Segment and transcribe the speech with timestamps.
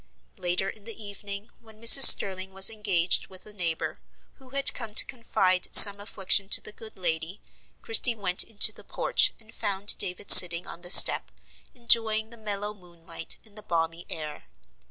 [0.39, 2.05] Later in the evening, when Mrs.
[2.07, 3.99] Sterling was engaged with a neighbor,
[4.37, 7.39] who had come to confide some affliction to the good lady,
[7.83, 11.29] Christie went into the porch, and found David sitting on the step,
[11.75, 14.45] enjoying the mellow moonlight and the balmy air.